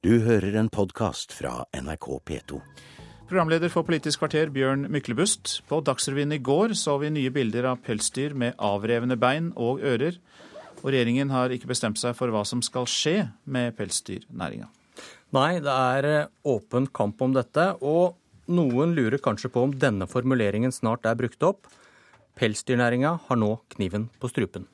Du 0.00 0.14
hører 0.24 0.54
en 0.56 0.70
podkast 0.72 1.34
fra 1.36 1.66
NRK 1.76 2.06
P2. 2.24 2.58
Programleder 3.28 3.68
for 3.68 3.84
Politisk 3.84 4.22
kvarter, 4.22 4.48
Bjørn 4.48 4.86
Myklebust. 4.88 5.58
På 5.68 5.82
Dagsrevyen 5.84 6.32
i 6.32 6.38
går 6.40 6.72
så 6.72 6.94
vi 7.02 7.10
nye 7.12 7.28
bilder 7.28 7.68
av 7.68 7.82
pelsdyr 7.84 8.32
med 8.32 8.56
avrevne 8.56 9.18
bein 9.20 9.50
og 9.60 9.84
ører. 9.84 10.16
Og 10.80 10.88
regjeringen 10.94 11.28
har 11.34 11.52
ikke 11.52 11.68
bestemt 11.68 12.00
seg 12.00 12.16
for 12.16 12.32
hva 12.32 12.46
som 12.48 12.64
skal 12.64 12.88
skje 12.88 13.28
med 13.44 13.76
pelsdyrnæringa. 13.76 14.70
Nei, 15.36 15.60
det 15.60 15.76
er 15.76 16.08
eh, 16.08 16.32
åpen 16.48 16.88
kamp 16.88 17.20
om 17.20 17.36
dette, 17.36 17.68
og 17.84 18.16
noen 18.48 18.96
lurer 18.96 19.20
kanskje 19.20 19.52
på 19.52 19.68
om 19.68 19.76
denne 19.84 20.08
formuleringen 20.08 20.72
snart 20.72 21.04
er 21.04 21.20
brukt 21.20 21.44
opp. 21.44 21.68
Pelsdyrnæringa 22.40 23.18
har 23.28 23.44
nå 23.44 23.58
kniven 23.76 24.08
på 24.16 24.32
strupen. 24.32 24.64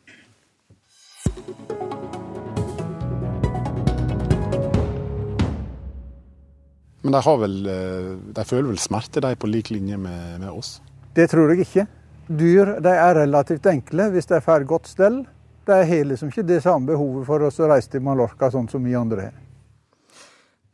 Men 7.07 7.15
de, 7.15 7.23
har 7.23 7.37
vel, 7.39 7.57
eh, 7.71 8.07
de 8.35 8.43
føler 8.43 8.73
vel 8.73 8.81
smerte, 8.83 9.23
de, 9.23 9.37
på 9.39 9.46
lik 9.46 9.71
linje 9.71 9.95
med, 9.95 10.41
med 10.43 10.51
oss? 10.51 10.81
Det 11.15 11.29
tror 11.31 11.53
jeg 11.53 11.63
ikke. 11.63 11.87
Dyr 12.27 12.73
de 12.82 12.95
er 12.99 13.21
relativt 13.21 13.69
enkle 13.71 14.09
hvis 14.11 14.27
de 14.27 14.41
får 14.43 14.67
godt 14.67 14.91
stell. 14.91 15.21
De 15.71 15.77
har 15.87 16.09
liksom 16.11 16.32
ikke 16.32 16.49
det 16.49 16.59
samme 16.65 16.91
behovet 16.91 17.29
for 17.29 17.46
oss 17.46 17.63
å 17.63 17.71
reise 17.71 17.93
til 17.95 18.03
Mallorca 18.03 18.51
sånn 18.51 18.67
som 18.73 18.82
vi 18.82 18.99
andre 18.99 19.29
har. 19.29 19.39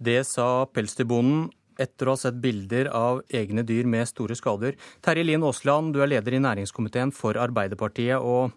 Det 0.01 0.23
sa 0.25 0.65
pelsdyrbonden 0.73 1.51
etter 1.81 2.09
å 2.09 2.17
ha 2.17 2.25
sett 2.25 2.41
bilder 2.41 2.89
av 2.97 3.21
egne 3.29 3.61
dyr 3.69 3.85
med 3.85 4.09
store 4.09 4.33
skader. 4.39 4.81
Terje 5.05 5.29
Lien 5.29 5.45
Aasland, 5.45 5.93
du 5.93 6.01
er 6.01 6.15
leder 6.15 6.39
i 6.39 6.41
næringskomiteen 6.49 7.13
for 7.13 7.37
Arbeiderpartiet. 7.37 8.17
og 8.17 8.57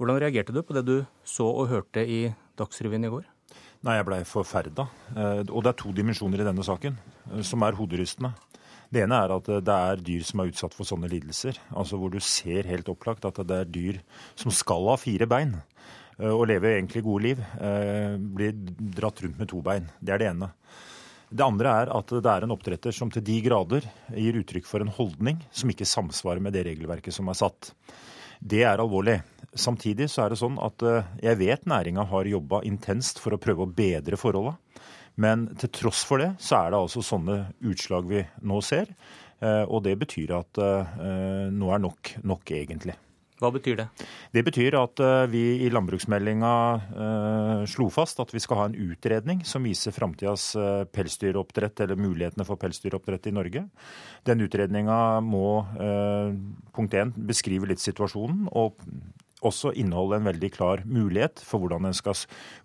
Hvordan 0.00 0.24
reagerte 0.24 0.56
du 0.56 0.64
på 0.64 0.72
det 0.72 0.88
du 0.88 1.02
så 1.20 1.52
og 1.52 1.68
hørte 1.68 2.00
i 2.00 2.30
Dagsrevyen 2.56 3.04
i 3.04 3.12
går? 3.12 3.28
Nei, 3.86 3.94
jeg 3.94 4.06
blei 4.08 4.24
forferda. 4.26 4.88
Eh, 5.14 5.44
og 5.46 5.62
det 5.62 5.70
er 5.70 5.78
to 5.78 5.92
dimensjoner 5.94 6.42
i 6.42 6.46
denne 6.48 6.64
saken 6.66 6.96
eh, 6.98 7.42
som 7.46 7.62
er 7.62 7.78
hoderystende. 7.78 8.32
Det 8.90 9.04
ene 9.04 9.20
er 9.20 9.34
at 9.34 9.50
det 9.66 9.74
er 9.74 10.02
dyr 10.02 10.24
som 10.24 10.40
er 10.40 10.50
utsatt 10.50 10.74
for 10.74 10.88
sånne 10.88 11.10
lidelser. 11.12 11.60
Altså 11.76 12.00
hvor 12.00 12.10
du 12.10 12.18
ser 12.24 12.66
helt 12.66 12.88
opplagt 12.90 13.28
at 13.28 13.38
det 13.46 13.60
er 13.62 13.70
dyr 13.70 14.00
som 14.32 14.50
skal 14.54 14.88
ha 14.90 14.96
fire 14.98 15.28
bein 15.30 15.54
eh, 15.60 16.32
og 16.32 16.48
leve 16.50 16.72
egentlig 16.74 17.04
gode 17.06 17.26
liv, 17.28 17.44
blir 18.18 18.56
dratt 18.98 19.22
rundt 19.22 19.38
med 19.38 19.52
to 19.52 19.62
bein. 19.62 19.86
Det 20.00 20.16
er 20.16 20.24
det 20.24 20.30
ene. 20.32 20.50
Det 21.28 21.44
andre 21.44 21.74
er 21.84 21.90
at 21.92 22.10
det 22.24 22.32
er 22.32 22.46
en 22.46 22.54
oppdretter 22.54 22.94
som 22.96 23.12
til 23.12 23.22
de 23.22 23.36
grader 23.44 23.84
gir 24.16 24.40
uttrykk 24.40 24.66
for 24.66 24.82
en 24.82 24.90
holdning 24.90 25.42
som 25.52 25.70
ikke 25.70 25.86
samsvarer 25.86 26.42
med 26.42 26.56
det 26.56 26.64
regelverket 26.70 27.14
som 27.14 27.28
er 27.28 27.36
satt. 27.36 27.74
Det 28.40 28.64
er 28.64 28.80
alvorlig. 28.80 29.20
Samtidig 29.56 30.10
så 30.12 30.26
er 30.26 30.32
det 30.32 30.40
sånn 30.42 30.58
at 30.60 30.82
eh, 30.84 31.06
jeg 31.24 31.40
vet 31.40 31.64
næringa 31.68 32.04
har 32.10 32.28
jobba 32.28 32.60
intenst 32.68 33.20
for 33.22 33.32
å 33.32 33.40
prøve 33.40 33.64
å 33.64 33.72
bedre 33.72 34.18
forholda. 34.20 34.58
Men 35.18 35.48
til 35.58 35.72
tross 35.74 36.04
for 36.06 36.20
det, 36.22 36.34
så 36.42 36.60
er 36.60 36.70
det 36.72 36.82
altså 36.82 37.02
sånne 37.02 37.40
utslag 37.66 38.06
vi 38.10 38.22
nå 38.44 38.60
ser. 38.62 38.92
Eh, 39.40 39.64
og 39.64 39.82
det 39.88 39.96
betyr 39.98 40.36
at 40.36 40.60
eh, 40.62 40.96
nå 41.54 41.72
er 41.72 41.80
nok 41.82 42.18
nok, 42.28 42.52
egentlig. 42.52 42.98
Hva 43.38 43.52
betyr 43.54 43.76
det? 43.78 43.84
Det 44.34 44.42
betyr 44.42 44.74
at 44.74 44.98
vi 45.30 45.42
i 45.62 45.68
landbruksmeldinga 45.70 46.48
slo 47.70 47.84
fast 47.94 48.18
at 48.18 48.32
vi 48.34 48.40
skal 48.42 48.58
ha 48.58 48.64
en 48.66 48.74
utredning 48.74 49.44
som 49.46 49.62
viser 49.62 49.94
framtidas 49.94 50.48
pelsdyroppdrett, 50.90 51.84
eller 51.84 52.00
mulighetene 52.02 52.42
for 52.48 52.58
pelsdyroppdrett 52.58 53.28
i 53.30 53.34
Norge. 53.36 53.62
Den 54.26 54.42
utredninga 54.42 54.98
må 55.22 55.52
punkt 56.74 56.98
én 56.98 57.14
beskrive 57.30 57.70
litt 57.70 57.84
situasjonen 57.84 58.50
og 58.58 58.82
også 59.48 59.72
inneholde 59.74 60.18
en 60.18 60.28
veldig 60.28 60.50
klar 60.54 60.84
mulighet 60.86 61.42
for 61.44 61.62
hvordan 61.62 61.88
en 61.88 61.96
skal 61.96 62.16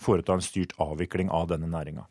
foreta 0.01 0.35
en 0.35 0.45
styrt 0.45 0.75
avvikling 0.83 1.31
av 1.33 1.49
denne 1.51 1.69
næringa. 1.71 2.05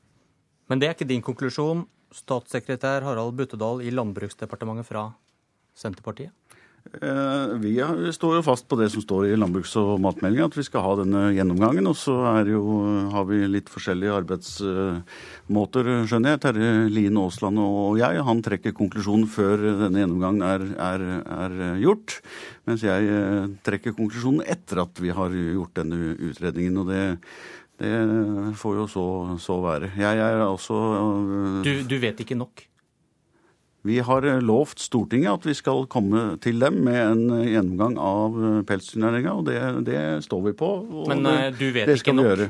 Men 0.71 0.81
det 0.81 0.89
er 0.89 0.97
ikke 0.97 1.11
din 1.11 1.25
konklusjon, 1.25 1.87
statssekretær 2.13 3.05
Harald 3.07 3.37
Buttedal 3.37 3.83
i 3.85 3.93
Landbruksdepartementet 3.93 4.89
fra 4.89 5.11
Senterpartiet? 5.77 6.33
Eh, 6.93 7.53
vi 7.63 7.77
står 8.13 8.35
jo 8.37 8.43
fast 8.45 8.67
på 8.69 8.77
det 8.77 8.91
som 8.93 9.01
står 9.01 9.31
i 9.31 9.37
landbruks- 9.39 9.77
og 9.81 10.01
matmeldinga, 10.03 10.49
at 10.51 10.57
vi 10.59 10.65
skal 10.67 10.85
ha 10.85 10.97
denne 11.01 11.23
gjennomgangen. 11.33 11.87
Og 11.89 11.97
så 11.97 12.17
jo, 12.49 12.63
har 13.15 13.25
vi 13.31 13.39
litt 13.49 13.71
forskjellige 13.73 14.17
arbeidsmåter, 14.19 15.91
skjønner 16.11 16.35
jeg. 16.35 16.43
Terje 16.45 16.73
Lien 16.93 17.17
Aasland 17.23 17.63
og 17.63 17.97
jeg. 18.03 18.21
Han 18.27 18.43
trekker 18.45 18.77
konklusjonen 18.77 19.31
før 19.31 19.65
denne 19.87 20.03
gjennomgangen 20.03 20.45
er, 20.45 20.67
er, 20.91 21.07
er, 21.39 21.57
gjort. 21.81 22.19
Mens 22.69 22.85
jeg 22.85 23.09
eh, 23.09 23.49
trekker 23.65 23.97
konklusjonen 23.97 24.45
etter 24.45 24.85
at 24.85 25.01
vi 25.01 25.15
har 25.15 25.33
gjort 25.33 25.79
denne 25.81 26.17
utredningen. 26.19 26.83
og 26.83 26.93
det 26.93 27.03
det 27.83 28.55
får 28.61 28.77
jo 28.77 28.85
så, 28.87 29.05
så 29.43 29.57
være. 29.59 29.89
Jeg 29.99 30.19
er 30.23 30.45
altså 30.45 30.77
du, 31.65 31.73
du 31.83 31.97
vet 31.99 32.21
ikke 32.23 32.37
nok? 32.39 32.63
Vi 33.87 33.99
har 34.07 34.27
eh, 34.27 34.43
lovt 34.43 34.83
Stortinget 34.83 35.41
at 35.41 35.49
vi 35.49 35.57
skal 35.59 35.89
komme 35.91 36.37
til 36.43 36.63
dem 36.63 36.79
med 36.87 37.01
en 37.01 37.25
eh, 37.41 37.51
gjennomgang 37.57 37.99
av 37.99 38.39
eh, 38.39 38.61
pelsdyrnæringa, 38.69 39.35
og 39.35 39.49
det, 39.49 39.59
det, 39.89 39.99
står 40.27 40.47
vi 40.47 40.55
på. 40.59 40.71
Men 41.11 41.27
du 41.59 41.67
vet 41.75 41.91
ikke 41.91 42.15
nok? 42.15 42.31
Gjøre. 42.31 42.49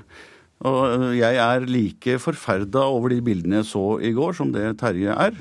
Og 0.62 1.16
jeg 1.18 1.38
er 1.42 1.64
like 1.66 2.20
forferda 2.22 2.84
over 2.86 3.10
de 3.10 3.16
bildene 3.24 3.58
jeg 3.58 3.66
så 3.72 3.86
i 3.98 4.12
går, 4.14 4.36
som 4.38 4.52
det 4.54 4.76
Terje 4.78 5.10
er. 5.10 5.34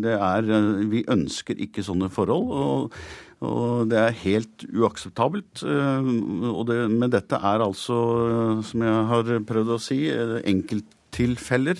Det 0.00 0.14
er 0.16 0.46
Vi 0.88 1.02
ønsker 1.12 1.60
ikke 1.60 1.84
sånne 1.84 2.08
forhold. 2.12 2.52
og 2.52 3.00
og 3.38 3.86
det 3.86 3.98
er 4.02 4.16
helt 4.24 4.64
uakseptabelt. 4.74 5.60
Det, 5.62 6.78
men 6.90 7.12
dette 7.12 7.38
er 7.38 7.62
altså, 7.62 7.98
som 8.66 8.82
jeg 8.82 9.04
har 9.12 9.30
prøvd 9.46 9.76
å 9.76 9.78
si, 9.78 10.00
enkelt 10.10 10.88
tilfeller. 11.18 11.78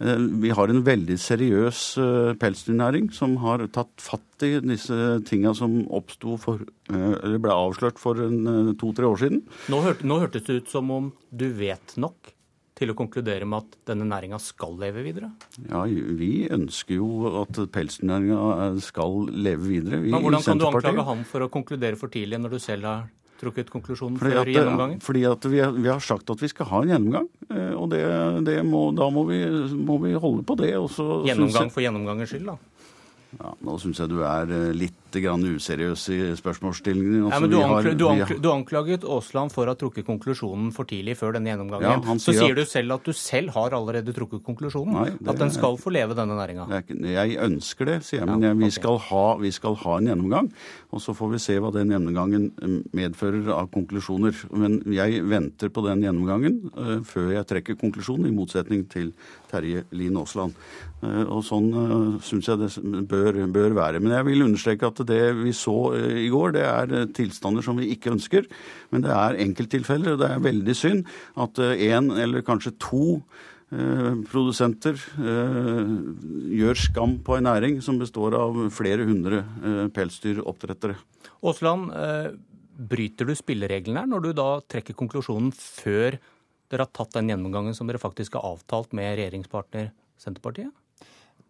Eh, 0.00 0.22
vi 0.42 0.52
har 0.54 0.72
en 0.72 0.84
veldig 0.86 1.16
seriøs 1.20 1.82
eh, 2.02 2.30
pelsdyrnæring 2.40 3.10
som 3.16 3.38
har 3.42 3.64
tatt 3.74 3.94
fatt 4.02 4.46
i 4.46 4.56
disse 4.60 5.18
tinga 5.28 5.54
som 5.56 5.80
oppsto 5.96 6.36
for 6.40 6.62
eh, 6.62 7.12
Eller 7.24 7.40
ble 7.42 7.56
avslørt 7.56 8.00
for 8.00 8.20
to-tre 8.80 9.08
år 9.08 9.20
siden. 9.24 9.44
Nå, 9.72 9.82
hørte, 9.84 10.06
nå 10.06 10.20
hørtes 10.22 10.46
det 10.48 10.60
ut 10.60 10.72
som 10.72 10.90
om 10.92 11.12
du 11.30 11.48
vet 11.56 11.96
nok 12.00 12.32
til 12.76 12.92
å 12.92 12.96
konkludere 12.96 13.46
med 13.48 13.64
at 13.64 13.76
denne 13.88 14.04
næringa 14.04 14.36
skal 14.42 14.74
leve 14.76 15.00
videre? 15.06 15.30
Ja, 15.64 15.86
vi 15.88 16.44
ønsker 16.52 16.98
jo 16.98 17.30
at 17.40 17.56
pelsdyrnæringa 17.72 18.74
skal 18.84 19.30
leve 19.32 19.70
videre. 19.70 20.02
Vi, 20.04 20.12
Men 20.12 20.26
Hvordan 20.26 20.44
kan 20.44 20.60
du 20.60 20.66
anklage 20.68 21.06
ham 21.08 21.22
for 21.28 21.46
å 21.46 21.52
konkludere 21.52 21.96
for 21.96 22.12
tidlig, 22.12 22.42
når 22.42 22.58
du 22.58 22.60
selv 22.60 22.90
har 22.90 23.06
trukket 23.40 23.70
konklusjonen 23.72 24.18
fordi 24.20 24.34
før 24.34 24.42
at, 24.42 24.52
gjennomgangen? 24.54 25.02
Fordi 25.04 25.24
at 25.28 25.48
vi, 25.50 25.60
vi, 25.78 25.88
har 25.90 26.02
sagt 26.04 26.30
at 26.32 26.42
vi 26.42 26.50
skal 26.52 26.70
ha 26.70 26.82
en 26.82 26.92
gjennomgang. 26.94 27.28
Eh, 27.50 27.74
og 27.76 27.90
det, 27.92 28.02
det 28.48 28.56
må, 28.66 28.88
da 28.96 29.08
må 29.12 29.26
vi, 29.28 29.42
må 29.76 29.98
vi, 30.04 30.14
holde 30.16 30.44
på 30.46 30.58
det. 30.60 30.72
gjennomgang 30.72 31.72
for 31.74 31.84
gjennomgangens 31.84 32.34
skyld, 32.34 32.48
da? 32.52 32.58
Ja, 33.36 33.52
Nå 33.66 33.74
syns 33.82 33.98
jeg 34.00 34.12
du 34.12 34.20
er 34.24 34.50
eh, 34.54 34.70
litt 34.76 35.16
grann 35.22 35.42
useriøs 35.44 36.02
i 36.12 36.18
spørsmålsstillingen. 36.38 37.26
Altså, 37.28 37.48
du, 37.50 37.56
har, 37.60 37.88
du, 37.98 38.04
ankl 38.08 38.38
du, 38.42 38.48
anklaget 38.52 39.04
Aasland 39.08 39.52
for 39.54 39.66
å 39.66 39.74
ha 39.74 39.78
trukket 39.78 40.06
konklusjonen 40.06 40.70
for 40.76 40.88
tidlig 40.88 41.16
før 41.20 41.36
denne 41.36 41.52
gjennomgangen. 41.52 41.86
Ja, 41.88 42.16
så 42.20 42.34
sier, 42.34 42.52
at... 42.52 42.60
du 42.60 42.70
selv 42.70 42.96
at 42.96 43.08
du 43.08 43.12
selv 43.16 43.54
har 43.56 43.76
allerede 43.76 44.14
trukket 44.16 44.44
konklusjonen. 44.46 44.96
Nei, 44.96 45.08
det... 45.16 45.28
At 45.32 45.40
den 45.40 45.52
skal 45.54 45.78
få 45.80 45.92
leve, 45.94 46.16
denne 46.16 46.36
næringa. 46.38 46.68
Jeg 46.86 47.38
ønsker 47.46 47.90
det, 47.90 47.98
sier 48.06 48.22
jeg. 48.22 48.30
Men 48.30 48.46
jeg, 48.48 48.58
vi, 48.60 48.70
skal 48.76 49.00
ha, 49.08 49.24
vi, 49.40 49.52
skal 49.54 49.78
ha, 49.82 49.98
en 50.00 50.10
gjennomgang. 50.12 50.50
Og 50.94 51.02
så 51.02 51.16
får 51.16 51.32
vi 51.34 51.42
se 51.42 51.58
hva 51.62 51.72
den 51.74 51.92
gjennomgangen 51.94 52.48
eh, 52.62 52.76
medfører 52.96 53.50
av 53.56 53.70
konklusjoner. 53.74 54.44
Men 54.56 54.80
jeg 54.94 55.22
venter 55.28 55.72
på 55.72 55.84
den 55.86 56.04
gjennomgangen 56.06 56.60
uh, 56.76 56.98
før 57.06 57.32
jeg 57.34 57.48
trekker 57.50 57.80
konklusjonen, 57.80 58.30
i 58.30 58.36
motsetning 58.36 58.86
til 58.92 59.12
Terje 59.50 59.84
Lien 59.96 60.16
Aasland. 60.20 60.56
Uh, 61.02 61.24
og 61.24 61.42
sånn 61.44 61.68
uh, 61.74 62.16
syns 62.24 62.48
jeg 62.48 62.60
det 62.62 62.70
bør, 63.10 63.25
bør 63.32 63.74
være. 63.74 64.00
Men 64.00 64.12
jeg 64.12 64.26
vil 64.26 64.44
understreke 64.44 64.86
at 64.86 65.02
det 65.08 65.34
vi 65.40 65.52
så 65.52 65.94
eh, 65.96 66.24
i 66.26 66.28
går, 66.28 66.52
det 66.52 66.62
er 66.62 66.94
eh, 66.94 67.08
tilstander 67.16 67.62
som 67.62 67.76
vi 67.76 67.90
ikke 67.94 68.12
ønsker. 68.12 68.46
Men 68.90 69.02
det 69.02 69.10
er 69.10 69.40
enkelttilfeller, 69.42 70.14
og 70.14 70.22
det 70.22 70.30
er 70.30 70.44
veldig 70.44 70.76
synd 70.76 71.04
at 71.36 71.58
én 71.58 72.10
eh, 72.12 72.22
eller 72.22 72.46
kanskje 72.46 72.76
to 72.78 73.20
produsenter 74.30 74.94
gjør 76.54 76.78
skam 76.78 77.16
på 77.26 77.34
en 77.34 77.48
næring 77.48 77.80
som 77.82 77.96
består 77.98 78.36
av 78.38 78.60
flere 78.70 79.02
hundre 79.08 79.40
pelsdyroppdrettere. 79.90 80.94
Aasland, 81.42 81.90
bryter 82.78 83.26
du 83.26 83.34
spillereglene 83.34 84.04
her 84.04 84.06
når 84.06 84.22
du 84.22 84.30
da 84.38 84.46
trekker 84.70 84.94
konklusjonen 84.94 85.50
før 85.50 86.20
dere 86.70 86.86
har 86.86 86.94
tatt 86.94 87.18
den 87.18 87.32
gjennomgangen 87.32 87.74
som 87.74 87.90
dere 87.90 87.98
faktisk 87.98 88.38
har 88.38 88.46
avtalt 88.54 88.94
med 88.94 89.16
regjeringspartner 89.18 89.90
Senterpartiet? 90.14 90.70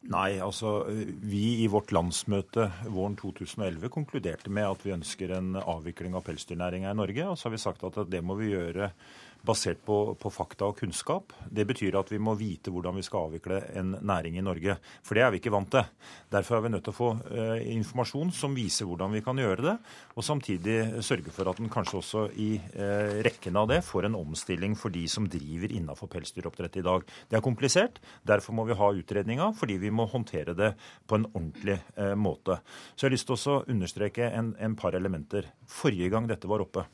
Nei, 0.07 0.37
altså 0.39 0.85
vi 0.87 1.65
i 1.65 1.69
vårt 1.71 1.91
landsmøte 1.95 2.69
våren 2.95 3.17
2011 3.19 3.91
konkluderte 3.91 4.53
med 4.55 4.69
at 4.69 4.85
vi 4.87 4.95
ønsker 4.95 5.33
en 5.35 5.57
avvikling 5.59 6.15
av 6.15 6.23
pelsdyrnæringa 6.29 6.93
i 6.93 6.99
Norge. 6.99 7.27
Og 7.33 7.39
så 7.39 7.49
har 7.49 7.57
vi 7.57 7.63
sagt 7.63 7.83
at 7.89 7.99
det 8.13 8.23
må 8.23 8.39
vi 8.39 8.53
gjøre 8.53 8.93
basert 9.47 9.83
på, 9.87 9.99
på, 10.19 10.31
fakta 10.33 10.69
og 10.71 10.79
kunnskap. 10.81 11.35
Det 11.47 11.67
betyr 11.69 11.97
at 12.01 12.11
vi 12.11 12.19
må 12.23 12.35
vite 12.39 12.73
hvordan 12.73 12.97
vi 12.99 13.05
skal 13.07 13.29
avvikle 13.29 13.61
en 13.79 13.95
næring 14.07 14.39
i 14.39 14.45
Norge. 14.45 14.77
For 15.07 15.19
det 15.19 15.25
er 15.25 15.33
vi 15.33 15.41
ikke 15.41 15.53
vant 15.55 15.71
til. 15.73 15.87
Derfor 16.33 16.59
er 16.59 16.65
vi 16.65 16.73
nødt 16.75 16.87
til 16.89 16.95
å 16.95 16.97
få 16.97 17.11
eh, 17.31 17.67
informasjon 17.77 18.33
som 18.35 18.57
viser 18.57 18.89
hvordan 18.89 19.15
vi 19.15 19.23
kan 19.27 19.39
gjøre 19.39 19.67
det, 19.69 19.77
og 20.17 20.27
samtidig 20.27 21.05
sørge 21.07 21.35
for 21.35 21.51
at 21.51 21.61
en 21.63 21.73
kanskje 21.73 22.01
også 22.01 22.25
i 22.43 22.51
eh, 22.59 23.21
rekken 23.27 23.59
av 23.61 23.71
det 23.71 23.83
får 23.87 24.09
en 24.09 24.19
omstilling 24.19 24.77
for 24.79 24.95
de 24.95 25.05
som 25.11 25.29
driver 25.31 25.75
innafor 25.75 26.11
pelsdyroppdrett 26.13 26.81
i 26.81 26.87
dag. 26.87 27.07
Det 27.31 27.39
er 27.39 27.45
komplisert. 27.45 28.01
Derfor 28.27 28.57
må 28.57 28.67
vi 28.69 28.79
ha 28.79 28.93
utredninga, 28.97 29.53
fordi 29.57 29.79
vi 29.83 29.95
må 29.97 30.07
håndtere 30.11 30.55
det 30.57 30.75
på 31.09 31.19
en 31.19 31.27
ordentlig 31.33 31.79
eh, 31.97 32.15
måte. 32.19 32.61
Så 32.95 33.07
jeg 33.07 33.11
har 33.11 33.17
lyst 33.17 33.31
til 33.31 33.51
å 33.53 33.63
understreke 33.65 34.29
en, 34.29 34.53
en 34.61 34.77
par 34.79 34.99
elementer. 34.99 35.51
Forrige 35.71 36.13
gang 36.13 36.29
dette 36.31 36.51
var 36.51 36.65
oppe, 36.65 36.87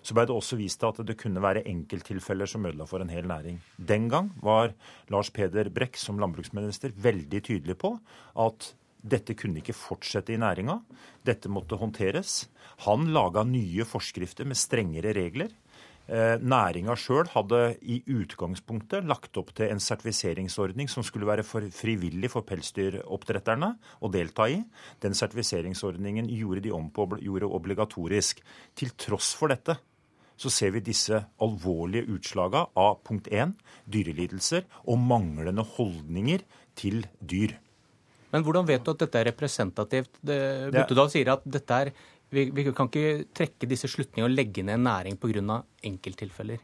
så 0.00 0.16
ble 0.16 0.24
det 0.28 0.34
også 0.34 0.58
vist 0.60 0.80
til 0.80 0.90
at 0.90 1.00
det 1.06 1.18
kunne 1.20 1.42
være 1.44 1.66
enkelttilfeller 1.68 2.48
som 2.48 2.64
ødela 2.66 2.86
for 2.88 3.04
en 3.04 3.12
hel 3.12 3.28
næring. 3.28 3.60
Den 3.76 4.08
gang 4.12 4.30
var 4.40 4.72
Lars 5.12 5.32
Peder 5.34 5.68
Brekk 5.72 6.00
som 6.00 6.20
landbruksminister 6.22 6.94
veldig 6.96 7.42
tydelig 7.50 7.76
på 7.80 7.94
at 8.40 8.72
dette 9.00 9.36
kunne 9.38 9.60
ikke 9.60 9.76
fortsette 9.76 10.34
i 10.34 10.40
næringa. 10.40 10.78
Dette 11.24 11.52
måtte 11.52 11.78
håndteres. 11.80 12.48
Han 12.86 13.08
laga 13.14 13.44
nye 13.48 13.86
forskrifter 13.88 14.48
med 14.48 14.60
strengere 14.60 15.14
regler. 15.16 15.52
Eh, 16.10 16.40
næringa 16.42 16.96
sjøl 16.98 17.28
hadde 17.30 17.58
i 17.86 18.00
utgangspunktet 18.10 19.04
lagt 19.06 19.36
opp 19.38 19.52
til 19.54 19.70
en 19.70 19.78
sertifiseringsordning 19.78 20.90
som 20.90 21.04
skulle 21.06 21.28
være 21.28 21.44
for 21.46 21.62
frivillig 21.70 22.32
for 22.32 22.42
pelsdyroppdretterne 22.48 23.68
å 24.02 24.10
delta 24.10 24.48
i. 24.50 24.58
Den 24.98 25.14
sertifiseringsordningen 25.14 26.26
gjorde 26.34 26.64
de 26.66 26.74
om 26.74 26.88
på, 26.90 27.06
gjorde 27.22 27.52
obligatorisk. 27.54 28.42
Til 28.74 28.90
tross 28.98 29.36
for 29.38 29.54
dette 29.54 29.78
så 30.40 30.50
ser 30.50 30.74
vi 30.74 30.82
disse 30.82 31.14
alvorlige 31.44 32.10
utslagene 32.16 32.66
av 32.80 33.02
punkt 33.06 33.30
1, 33.30 33.54
dyrelidelser 33.86 34.66
og 34.90 34.98
manglende 34.98 35.62
holdninger 35.76 36.42
til 36.80 37.04
dyr. 37.20 37.54
Men 38.30 38.46
hvordan 38.46 38.66
vet 38.66 38.82
du 38.82 38.92
at 38.92 39.02
dette 39.02 39.20
er 39.20 39.28
representativt? 39.30 40.10
Buttedal 40.22 41.10
sier 41.12 41.32
at 41.34 41.46
dette 41.46 41.78
er, 41.84 41.90
vi, 42.30 42.50
vi, 42.54 42.64
kan 42.72 42.88
ikke 42.90 43.24
trekke 43.34 43.68
disse 43.70 43.88
slutningene 43.90 44.28
og 44.30 44.36
legge 44.36 44.62
ned 44.66 44.74
en 44.78 44.86
næring 44.86 45.16
pga. 45.20 45.62
enkelttilfeller. 45.82 46.58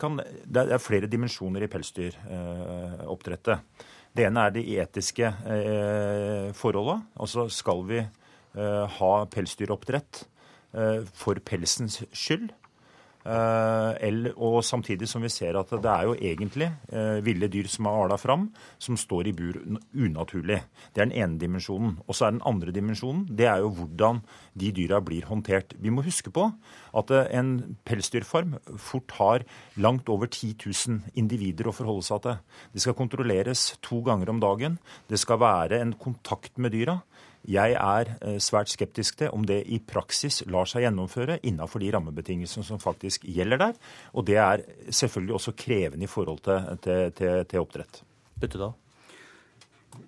Kan, 0.00 0.16
det 0.16 0.72
er 0.72 0.78
flere 0.80 1.06
dimensjoner 1.06 1.62
i 1.66 1.68
pelsdyroppdrettet. 1.68 3.58
Det 4.16 4.24
ene 4.24 4.40
er 4.46 4.50
de 4.54 4.62
etiske 4.80 5.26
eh, 5.26 6.52
forholda. 6.56 7.02
Altså 7.20 7.48
skal 7.52 7.82
vi 7.88 7.98
eh, 8.00 8.86
ha 8.96 9.12
pelsdyroppdrett 9.28 10.24
eh, 10.72 11.02
for 11.12 11.34
pelsens 11.44 12.00
skyld? 12.12 12.52
Eh, 13.24 14.26
og 14.36 14.58
samtidig 14.60 15.08
som 15.08 15.22
vi 15.24 15.30
ser 15.32 15.56
at 15.56 15.70
det 15.72 15.88
er 15.88 16.04
jo 16.04 16.14
egentlig 16.14 16.68
eh, 16.92 17.22
ville 17.24 17.48
dyr 17.48 17.68
som 17.72 17.88
er 17.88 18.02
ala 18.02 18.18
fram, 18.20 18.50
som 18.78 18.98
står 19.00 19.30
i 19.30 19.34
bur 19.36 19.56
unaturlig. 19.96 20.60
Det 20.92 21.00
er 21.00 21.08
den 21.08 21.16
ene 21.16 21.40
dimensjonen. 21.40 21.96
Og 22.04 22.16
så 22.16 22.26
er 22.26 22.36
den 22.36 22.44
andre 22.44 22.74
dimensjonen 22.74 23.24
det 23.30 23.48
er 23.48 23.64
jo 23.64 23.72
hvordan 23.78 24.20
de 24.52 24.72
dyra 24.76 25.00
blir 25.00 25.24
håndtert. 25.30 25.72
Vi 25.80 25.90
må 25.90 26.04
huske 26.04 26.32
på 26.34 26.50
at 26.94 27.14
eh, 27.16 27.30
en 27.38 27.78
pelsdyrfarm 27.88 28.58
fort 28.76 29.16
har 29.16 29.48
langt 29.80 30.12
over 30.12 30.28
10 30.28 30.58
000 30.60 31.16
individer 31.16 31.70
å 31.70 31.76
forholde 31.76 32.04
seg 32.04 32.24
til. 32.26 32.40
Det 32.76 32.84
skal 32.84 32.98
kontrolleres 32.98 33.70
to 33.84 34.02
ganger 34.04 34.34
om 34.34 34.44
dagen. 34.44 34.78
Det 35.08 35.20
skal 35.20 35.40
være 35.40 35.80
en 35.80 35.96
kontakt 35.96 36.60
med 36.60 36.76
dyra. 36.76 37.00
Jeg 37.44 37.74
er 37.76 38.12
eh, 38.20 38.38
svært 38.40 38.72
skeptisk 38.72 39.18
til 39.20 39.32
om 39.36 39.44
det 39.48 39.60
i 39.68 39.80
praksis 39.84 40.42
lar 40.50 40.68
seg 40.70 40.86
gjennomføre 40.86 41.40
innenfor 41.44 41.82
de 41.82 41.90
rammebetingelsene 41.94 42.64
som 42.66 42.80
faktisk 42.82 43.26
gjelder 43.28 43.60
der. 43.66 43.82
Og 44.14 44.26
det 44.28 44.38
er 44.40 44.64
selvfølgelig 44.88 45.34
også 45.40 45.56
krevende 45.58 46.08
i 46.08 46.10
forhold 46.10 46.40
til, 46.46 46.72
til, 46.84 47.12
til, 47.18 47.44
til 47.50 47.64
oppdrett. 47.64 48.02
Byttedal. 48.40 48.74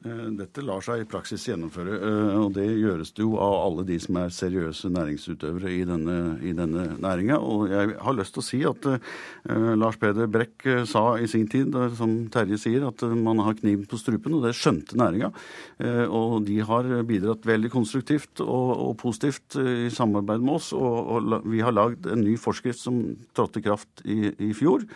Eh, 0.07 0.27
dette 0.39 0.63
lar 0.63 0.83
seg 0.85 1.03
i 1.03 1.07
praksis 1.09 1.47
gjennomføre, 1.49 1.97
eh, 1.97 2.35
og 2.39 2.53
det 2.55 2.67
gjøres 2.79 3.11
det 3.17 3.25
jo 3.25 3.37
av 3.43 3.55
alle 3.65 3.85
de 3.89 3.97
som 4.03 4.19
er 4.21 4.35
seriøse 4.35 4.91
næringsutøvere 4.95 5.73
i 5.73 5.83
denne, 5.89 6.17
i 6.47 6.53
denne 6.57 6.85
næringa. 7.03 7.39
Og 7.43 7.71
jeg 7.73 7.97
har 8.05 8.17
lyst 8.17 8.37
til 8.37 8.43
å 8.43 8.47
si 8.47 8.61
at 8.69 8.87
uh, 8.87 9.73
Lars 9.79 9.99
Peder 10.01 10.29
Brekk 10.31 10.67
sa 10.89 11.05
i 11.19 11.27
sin 11.31 11.49
tid, 11.51 11.75
som 11.99 12.15
Terje 12.33 12.59
sier, 12.61 12.87
at 12.87 13.03
man 13.17 13.41
har 13.45 13.57
kniven 13.59 13.87
på 13.89 13.99
strupen, 13.99 14.37
og 14.37 14.47
det 14.47 14.55
skjønte 14.59 14.99
næringa. 14.99 15.33
Uh, 15.81 16.05
og 16.07 16.47
de 16.47 16.61
har 16.67 16.89
bidratt 17.09 17.47
veldig 17.49 17.73
konstruktivt 17.75 18.43
og, 18.45 18.71
og 18.87 18.95
positivt 19.01 19.59
i 19.59 19.91
samarbeid 19.93 20.45
med 20.45 20.59
oss. 20.61 20.73
Og, 20.77 20.97
og 21.17 21.51
vi 21.51 21.65
har 21.65 21.75
lagd 21.75 22.07
en 22.11 22.23
ny 22.25 22.37
forskrift 22.41 22.83
som 22.85 23.03
trådte 23.37 23.63
i 23.63 23.67
kraft 23.67 24.05
i, 24.05 24.21
i 24.49 24.53
fjor, 24.57 24.87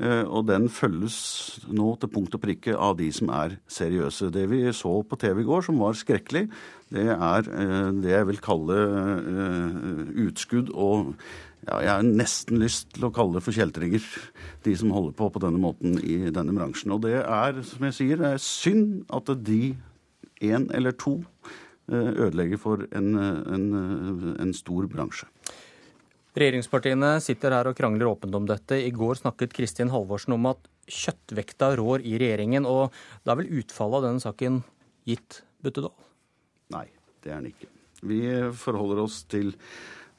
uh, 0.00 0.24
og 0.24 0.48
den 0.50 0.70
følges 0.72 1.18
nå 1.70 1.94
til 2.00 2.12
punkt 2.12 2.34
og 2.38 2.42
prikke 2.42 2.74
av 2.74 2.98
de 2.98 3.12
som 3.14 3.30
er 3.36 3.58
seriøse. 3.70 4.32
Det 4.36 4.46
vi 4.50 4.62
så 4.76 4.92
på 5.08 5.18
TV 5.20 5.42
i 5.42 5.48
går, 5.48 5.66
som 5.66 5.80
var 5.80 5.96
skrekkelig, 5.98 6.46
det 6.94 7.08
er 7.10 7.50
eh, 7.50 7.90
det 8.02 8.12
jeg 8.12 8.28
vil 8.28 8.40
kalle 8.44 8.78
eh, 9.16 10.00
utskudd 10.26 10.70
og 10.74 11.14
ja, 11.66 11.80
jeg 11.82 11.90
har 11.90 12.04
nesten 12.06 12.60
lyst 12.62 12.92
til 12.94 13.08
å 13.08 13.12
kalle 13.14 13.38
det 13.38 13.42
for 13.42 13.56
kjeltringer, 13.56 14.04
de 14.62 14.74
som 14.78 14.92
holder 14.94 15.16
på 15.18 15.26
på 15.34 15.42
denne 15.42 15.58
måten 15.58 15.96
i 15.98 16.28
denne 16.30 16.54
bransjen. 16.54 16.94
Og 16.94 17.02
det 17.02 17.16
er, 17.24 17.58
som 17.66 17.88
jeg 17.88 17.96
sier, 17.96 18.20
det 18.20 18.36
er 18.36 18.42
synd 18.42 19.00
at 19.10 19.32
de 19.48 19.74
én 20.46 20.68
eller 20.76 20.94
to 20.94 21.16
eh, 21.90 22.12
ødelegger 22.28 22.60
for 22.62 22.86
en, 22.94 23.16
en, 23.18 23.66
en 24.36 24.54
stor 24.54 24.86
bransje. 24.92 25.26
Regjeringspartiene 26.36 27.16
sitter 27.24 27.54
her 27.56 27.70
og 27.70 27.76
krangler 27.78 28.10
åpent 28.10 28.34
om 28.36 28.46
dette. 28.46 28.76
I 28.76 28.92
går 28.92 29.22
snakket 29.22 29.54
Kristin 29.56 29.90
Halvorsen 29.90 30.36
om 30.36 30.50
at 30.52 30.60
kjøttvekta 30.86 31.74
rår 31.80 32.04
i 32.06 32.16
regjeringen. 32.20 32.66
Og 32.68 32.94
da 33.24 33.34
er 33.34 33.42
vel 33.42 33.62
utfallet 33.62 34.00
av 34.00 34.08
denne 34.08 34.24
saken 34.24 34.62
gitt, 35.08 35.42
Buttedal? 35.62 35.94
Nei, 36.74 36.86
det 37.22 37.32
er 37.32 37.40
den 37.40 37.52
ikke. 37.52 37.70
Vi 38.06 38.22
forholder 38.54 39.04
oss 39.06 39.22
til 39.30 39.54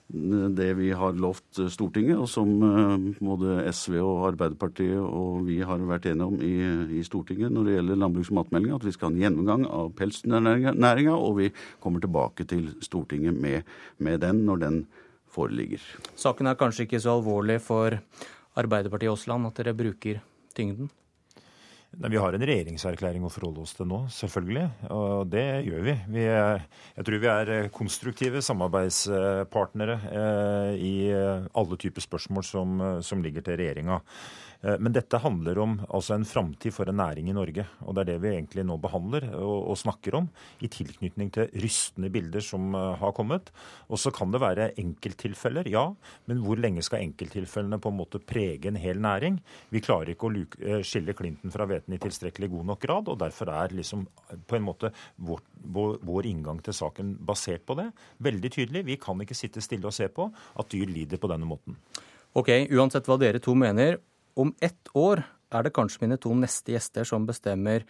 det 0.08 0.70
vi 0.78 0.94
har 0.96 1.18
lovt 1.20 1.60
Stortinget, 1.68 2.16
og 2.16 2.30
som 2.32 2.52
eh, 2.64 3.08
både 3.20 3.58
SV 3.76 3.98
og 4.00 4.22
Arbeiderpartiet 4.30 5.02
og 5.04 5.42
vi 5.44 5.58
har 5.68 5.84
vært 5.84 6.08
enige 6.08 6.28
om 6.30 6.38
i, 6.40 6.54
i 6.96 7.04
Stortinget 7.04 7.52
når 7.52 7.68
det 7.68 7.74
gjelder 7.76 8.00
landbruks- 8.00 8.32
og 8.32 8.38
matmeldinga, 8.40 8.78
at 8.80 8.88
vi 8.88 8.94
skal 8.96 9.10
ha 9.10 9.14
en 9.14 9.26
gjennomgang 9.26 9.66
av 9.68 9.92
pelsdyrnæringa, 10.00 11.18
og 11.18 11.36
vi 11.42 11.50
kommer 11.84 12.04
tilbake 12.04 12.48
til 12.48 12.70
Stortinget 12.88 13.36
med, 13.36 13.68
med 14.00 14.24
den 14.24 14.46
når 14.48 14.64
den 14.64 14.80
foreligger. 15.28 15.84
Saken 16.16 16.48
er 16.48 16.60
kanskje 16.60 16.88
ikke 16.88 17.04
så 17.04 17.18
alvorlig 17.18 17.60
for 17.66 18.00
Arbeiderpartiet 18.58 19.12
i 19.12 19.12
Aasland 19.12 19.52
at 19.52 19.60
dere 19.60 19.76
bruker 19.78 20.24
tyngden? 20.58 20.90
Vi 21.98 22.18
har 22.22 22.36
en 22.36 22.44
regjeringserklæring 22.46 23.24
å 23.26 23.30
forholde 23.34 23.64
oss 23.64 23.72
til 23.74 23.88
nå, 23.90 24.04
selvfølgelig. 24.14 24.66
Og 24.94 25.32
det 25.34 25.46
gjør 25.66 25.86
vi. 25.88 25.96
vi 26.14 26.26
jeg 26.28 27.06
tror 27.08 27.24
vi 27.24 27.30
er 27.32 27.72
konstruktive 27.74 28.44
samarbeidspartnere 28.46 29.96
eh, 30.12 30.74
i 30.78 30.94
alle 31.10 31.80
typer 31.82 32.06
spørsmål 32.06 32.46
som, 32.46 32.84
som 33.02 33.24
ligger 33.26 33.48
til 33.48 33.58
regjeringa. 33.64 33.98
Eh, 34.62 34.78
men 34.82 34.94
dette 34.94 35.20
handler 35.22 35.60
om 35.62 35.76
altså 35.86 36.16
en 36.16 36.26
framtid 36.28 36.74
for 36.74 36.90
en 36.90 37.00
næring 37.02 37.30
i 37.32 37.36
Norge. 37.36 37.66
Og 37.86 37.98
det 37.98 38.04
er 38.04 38.10
det 38.12 38.20
vi 38.24 38.34
egentlig 38.36 38.66
nå 38.68 38.78
behandler 38.82 39.30
og, 39.34 39.72
og 39.74 39.82
snakker 39.82 40.20
om, 40.22 40.30
i 40.62 40.70
tilknytning 40.72 41.32
til 41.34 41.50
rystende 41.62 42.12
bilder 42.14 42.46
som 42.46 42.74
har 42.74 43.14
kommet. 43.18 43.52
Og 43.90 44.02
så 44.02 44.14
kan 44.14 44.34
det 44.34 44.44
være 44.44 44.72
enkelttilfeller, 44.82 45.70
ja. 45.74 45.88
Men 46.30 46.42
hvor 46.46 46.62
lenge 46.62 46.86
skal 46.86 47.06
enkelttilfellene 47.06 47.82
på 47.82 47.94
en 47.94 48.00
måte 48.00 48.22
prege 48.22 48.70
en 48.70 48.80
hel 48.80 49.02
næring? 49.04 49.42
Vi 49.74 49.84
klarer 49.84 50.14
ikke 50.14 50.30
å 50.30 50.34
luke, 50.34 50.82
skille 50.86 51.18
klinten 51.18 51.54
fra 51.54 51.68
hveten 51.88 51.96
i 51.96 52.00
tilstrekkelig 52.00 52.50
god 52.52 52.66
nok 52.66 52.82
grad. 52.82 53.08
Og 53.08 53.18
derfor 53.20 53.50
er 53.50 53.74
liksom 53.74 54.08
på 54.48 54.56
en 54.56 54.64
måte 54.64 54.92
vår, 55.18 55.40
vår, 55.64 56.00
vår 56.04 56.26
inngang 56.26 56.62
til 56.62 56.74
saken 56.74 57.18
basert 57.20 57.66
på 57.66 57.76
det. 57.76 57.92
Veldig 58.20 58.52
tydelig. 58.52 58.86
Vi 58.86 58.98
kan 58.98 59.20
ikke 59.20 59.36
sitte 59.36 59.62
stille 59.62 59.88
og 59.88 59.94
se 59.94 60.08
på 60.08 60.32
at 60.56 60.70
dyr 60.70 60.88
lider 60.88 61.18
på 61.18 61.28
denne 61.28 61.46
måten. 61.46 61.78
Ok, 62.36 62.50
Uansett 62.72 63.08
hva 63.08 63.18
dere 63.18 63.40
to 63.40 63.56
mener, 63.56 64.00
om 64.36 64.54
ett 64.62 64.90
år 64.94 65.24
er 65.50 65.64
det 65.64 65.74
kanskje 65.74 66.04
mine 66.04 66.18
to 66.20 66.34
neste 66.36 66.74
gjester 66.74 67.08
som 67.08 67.26
bestemmer 67.26 67.86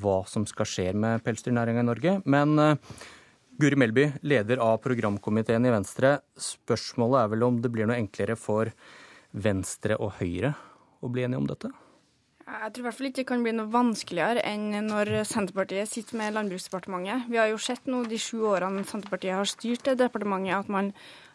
hva 0.00 0.24
som 0.26 0.46
skal 0.46 0.66
skje 0.66 0.92
med 0.96 1.22
pelsdyrnæringa 1.22 1.82
i 1.82 1.86
Norge. 1.86 2.14
Men 2.24 2.58
uh, 2.58 2.76
Guri 3.60 3.76
Melby, 3.76 4.08
leder 4.24 4.58
av 4.64 4.80
programkomiteen 4.82 5.68
i 5.68 5.74
Venstre. 5.74 6.16
Spørsmålet 6.34 7.20
er 7.20 7.32
vel 7.34 7.46
om 7.46 7.60
det 7.62 7.70
blir 7.70 7.86
noe 7.86 8.00
enklere 8.00 8.38
for 8.40 8.72
Venstre 9.32 10.00
og 10.00 10.16
Høyre 10.18 10.56
å 11.04 11.10
bli 11.12 11.26
enige 11.26 11.42
om 11.44 11.50
dette? 11.50 11.70
Jeg 12.42 12.72
tror 12.74 12.82
i 12.82 12.86
hvert 12.88 12.96
fall 12.98 13.08
ikke 13.08 13.20
det 13.20 13.28
kan 13.28 13.42
bli 13.44 13.52
noe 13.54 13.70
vanskeligere 13.70 14.42
enn 14.48 14.88
når 14.88 15.10
Senterpartiet 15.30 15.90
sitter 15.90 16.18
med 16.18 16.34
Landbruksdepartementet. 16.34 17.28
Vi 17.30 17.38
har 17.38 17.50
jo 17.52 17.60
sett 17.62 17.86
nå 17.86 18.02
de 18.10 18.18
sju 18.18 18.42
årene 18.50 18.82
Senterpartiet 18.88 19.38
har 19.38 19.48
styrt 19.48 19.84
det 19.86 20.00
departementet, 20.00 20.56
at 20.58 20.72
man 20.72 20.90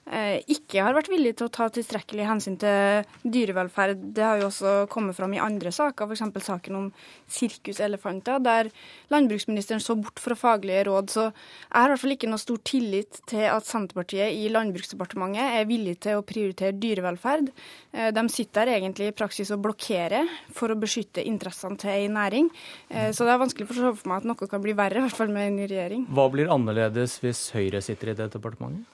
ikke 0.08 0.84
har 0.86 0.96
vært 0.96 1.10
villig 1.12 1.34
til 1.38 1.50
å 1.50 1.54
ta 1.54 1.68
tilstrekkelig 1.74 2.28
hensyn 2.30 2.56
til 2.62 3.08
dyrevelferd. 3.28 4.06
Det 4.16 4.24
har 4.24 4.40
jo 4.40 4.48
også 4.48 4.74
kommet 4.92 5.18
fram 5.18 5.34
i 5.36 5.42
andre 5.44 5.72
saker, 5.76 6.08
f.eks. 6.08 6.46
saken 6.46 6.78
om 6.80 6.86
sirkuselefanter, 7.32 8.40
der 8.44 8.70
landbruksministeren 9.12 9.84
så 9.84 9.98
bort 10.00 10.22
fra 10.24 10.38
faglige 10.40 10.86
råd. 10.88 11.12
Så 11.12 11.26
jeg 11.28 11.76
har 11.76 11.90
i 11.90 11.94
hvert 11.94 12.04
fall 12.04 12.16
ikke 12.16 12.32
noe 12.32 12.42
stor 12.42 12.62
tillit 12.68 13.22
til 13.30 13.46
at 13.52 13.68
Senterpartiet 13.68 14.38
i 14.38 14.48
Landbruksdepartementet 14.54 15.60
er 15.60 15.70
villig 15.70 15.98
til 16.06 16.20
å 16.20 16.26
prioritere 16.28 16.78
dyrevelferd. 16.80 17.52
Eh, 17.92 18.12
de 18.16 18.26
sitter 18.32 18.68
der 18.68 18.78
egentlig 18.78 19.12
i 19.12 19.16
praksis 19.18 19.52
og 19.54 19.64
blokkerer 19.66 20.30
for 20.56 20.72
å 20.72 20.80
beskytte 20.80 21.26
interessene 21.28 21.80
til 21.82 21.94
ei 21.94 22.08
næring. 22.12 22.50
Eh, 22.90 23.12
så 23.12 23.28
det 23.28 23.36
er 23.36 23.44
vanskelig 23.44 23.70
for 23.70 23.78
for 23.96 24.10
meg 24.10 24.24
at 24.24 24.28
noe 24.30 24.50
kan 24.50 24.64
bli 24.64 24.76
verre, 24.78 25.00
i 25.00 25.06
hvert 25.06 25.18
fall 25.18 25.34
med 25.34 25.52
en 25.52 25.58
ny 25.62 25.68
regjering. 25.70 26.06
Hva 26.14 26.28
blir 26.34 26.52
annerledes 26.54 27.20
hvis 27.24 27.48
Høyre 27.56 27.82
sitter 27.84 28.14
i 28.14 28.18
det 28.18 28.32
departementet? 28.36 28.86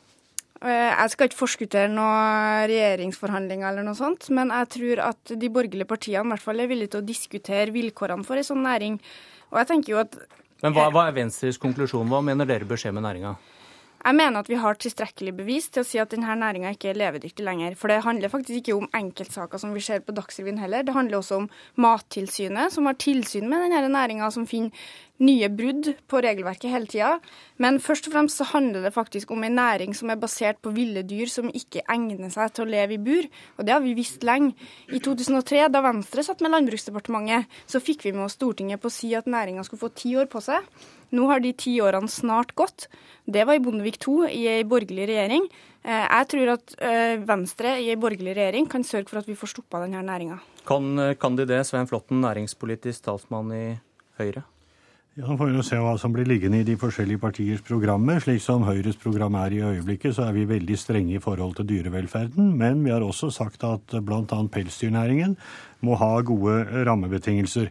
Eh, 0.63 0.91
jeg 0.95 1.11
skal 1.11 1.27
ikke 1.27 1.41
forskuttere 1.41 1.91
noen 1.91 2.69
regjeringsforhandlinger 2.71 3.67
eller 3.67 3.83
noe 3.83 3.99
sånt, 3.99 4.29
men 4.31 4.53
jeg 4.55 4.69
tror 4.77 5.01
at 5.09 5.33
de 5.35 5.49
borgerlige 5.51 5.89
partiene 5.89 6.23
i 6.23 6.31
hvert 6.31 6.45
fall 6.45 6.63
er 6.63 6.69
villige 6.71 6.93
til 6.93 7.01
å 7.01 7.07
diskutere 7.07 7.73
vilkårene 7.75 8.23
for 8.27 8.39
en 8.39 8.47
sånn 8.47 8.63
næring. 8.63 8.95
Og 9.51 9.59
jeg 9.59 9.69
tenker 9.73 9.95
jo 9.95 9.99
at 10.05 10.15
Men 10.63 10.71
hva, 10.77 10.87
hva 10.95 11.09
er 11.09 11.17
Venstres 11.17 11.59
konklusjon? 11.59 12.07
Hva 12.07 12.21
mener 12.23 12.47
dere 12.47 12.63
bør 12.63 12.79
skje 12.79 12.93
med 12.95 13.03
næringa? 13.03 13.35
Jeg 14.03 14.15
mener 14.19 14.43
at 14.43 14.49
vi 14.51 14.57
har 14.59 14.75
tilstrekkelig 14.75 15.31
bevis 15.37 15.69
til 15.71 15.83
å 15.83 15.87
si 15.87 15.99
at 15.99 16.11
denne 16.11 16.33
næringa 16.35 16.73
ikke 16.75 16.89
er 16.91 16.97
levedyktig 16.99 17.43
lenger. 17.43 17.75
For 17.79 17.91
det 17.91 18.01
handler 18.03 18.31
faktisk 18.31 18.59
ikke 18.59 18.75
om 18.75 18.89
enkeltsaker 18.99 19.61
som 19.61 19.71
vi 19.75 19.83
ser 19.83 20.03
på 20.03 20.15
Dagsrevyen 20.15 20.59
heller. 20.59 20.83
Det 20.83 20.95
handler 20.95 21.21
også 21.21 21.39
om 21.39 21.47
Mattilsynet, 21.79 22.73
som 22.75 22.89
har 22.89 22.99
tilsyn 22.99 23.47
med 23.47 23.63
denne 23.63 23.91
næringa, 23.91 24.27
som 24.35 24.47
finner 24.47 24.75
nye 25.21 25.49
brudd 25.53 25.91
på 26.09 26.21
regelverket 26.23 26.71
hele 26.71 26.89
tida. 26.89 27.11
Men 27.61 27.77
først 27.83 28.07
og 28.09 28.15
fremst 28.15 28.39
så 28.39 28.47
handler 28.49 28.87
det 28.87 28.93
faktisk 28.95 29.31
om 29.31 29.43
en 29.45 29.55
næring 29.59 29.93
som 29.97 30.09
er 30.09 30.19
basert 30.19 30.59
på 30.63 30.73
ville 30.73 31.03
dyr 31.05 31.29
som 31.29 31.51
ikke 31.53 31.83
egner 31.91 32.31
seg 32.33 32.55
til 32.55 32.65
å 32.65 32.71
leve 32.71 32.97
i 32.97 33.01
bur. 33.01 33.29
Og 33.57 33.67
det 33.67 33.75
har 33.75 33.83
vi 33.83 33.93
visst 33.97 34.25
lenge. 34.25 34.55
I 34.89 34.99
2003, 35.03 35.67
da 35.73 35.83
Venstre 35.85 36.25
satt 36.25 36.41
med 36.43 36.53
Landbruksdepartementet, 36.55 37.51
så 37.69 37.83
fikk 37.83 38.07
vi 38.07 38.15
med 38.15 38.25
oss 38.27 38.37
Stortinget 38.39 38.81
på 38.81 38.89
å 38.89 38.93
si 38.93 39.13
at 39.17 39.29
næringa 39.29 39.65
skulle 39.67 39.85
få 39.85 39.93
ti 39.93 40.15
år 40.17 40.31
på 40.31 40.41
seg. 40.43 40.65
Nå 41.13 41.27
har 41.29 41.43
de 41.43 41.51
ti 41.53 41.75
årene 41.83 42.09
snart 42.09 42.55
gått. 42.57 42.87
Det 43.29 43.45
var 43.45 43.59
i 43.59 43.61
Bondevik 43.61 43.99
II, 44.01 44.25
i 44.33 44.47
ei 44.49 44.63
borgerlig 44.65 45.05
regjering. 45.11 45.45
Eh, 45.85 46.05
jeg 46.07 46.29
tror 46.33 46.55
at 46.55 46.73
eh, 46.81 47.21
Venstre 47.21 47.75
i 47.83 47.91
ei 47.93 47.99
borgerlig 48.01 48.33
regjering 48.39 48.65
kan 48.71 48.85
sørge 48.87 49.11
for 49.11 49.21
at 49.21 49.29
vi 49.29 49.37
får 49.37 49.53
stoppa 49.53 49.83
denne 49.85 50.01
næringa. 50.07 50.39
Kan, 50.65 50.97
kan 51.21 51.37
de 51.37 51.45
det, 51.45 51.61
Svein 51.69 51.87
Flåtten, 51.91 52.23
næringspolitisk 52.25 53.05
talsmann 53.05 53.53
i 53.53 53.65
Høyre? 54.17 54.47
Ja, 55.13 55.27
Nå 55.29 55.35
får 55.37 55.51
vi 55.51 55.59
jo 55.59 55.61
se 55.61 55.77
hva 55.77 55.91
som 56.01 56.09
blir 56.09 56.25
liggende 56.25 56.63
i 56.63 56.65
de 56.65 56.73
forskjellige 56.81 57.21
partiers 57.21 57.59
programmer. 57.61 58.17
Slik 58.17 58.39
som 58.41 58.63
Høyres 58.65 58.95
program 58.97 59.35
er 59.37 59.53
i 59.53 59.59
øyeblikket, 59.61 60.15
så 60.17 60.23
er 60.25 60.33
vi 60.33 60.47
veldig 60.49 60.77
strenge 60.81 61.13
i 61.13 61.21
forhold 61.21 61.53
til 61.59 61.67
dyrevelferden. 61.69 62.47
Men 62.57 62.81
vi 62.81 62.89
har 62.89 63.05
også 63.05 63.29
sagt 63.29 63.61
at 63.67 63.93
bl.a. 63.93 64.39
pelsdyrnæringen 64.55 65.35
må 65.85 65.99
ha 66.01 66.09
gode 66.25 66.63
rammebetingelser. 66.89 67.69